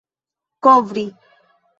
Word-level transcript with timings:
kovri 0.63 1.05